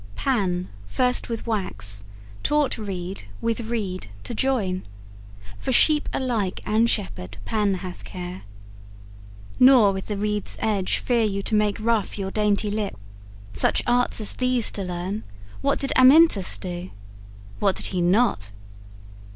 Pan 0.15 0.67
first 0.87 1.29
with 1.29 1.45
wax 1.45 2.05
taught 2.41 2.75
reed 2.79 3.25
with 3.39 3.59
reed 3.69 4.07
to 4.23 4.33
join; 4.33 4.81
For 5.59 5.71
sheep 5.71 6.09
alike 6.11 6.59
and 6.65 6.89
shepherd 6.89 7.37
Pan 7.45 7.75
hath 7.75 8.03
care. 8.03 8.41
Nor 9.59 9.91
with 9.93 10.07
the 10.07 10.17
reed's 10.17 10.57
edge 10.59 10.97
fear 10.97 11.25
you 11.25 11.43
to 11.43 11.53
make 11.53 11.79
rough 11.79 12.17
Your 12.17 12.31
dainty 12.31 12.71
lip; 12.71 12.97
such 13.53 13.83
arts 13.85 14.19
as 14.19 14.33
these 14.33 14.71
to 14.71 14.83
learn 14.83 15.23
What 15.61 15.77
did 15.77 15.93
Amyntas 15.95 16.57
do? 16.57 16.89
what 17.59 17.75
did 17.75 17.85
he 17.93 18.01
not? 18.01 18.51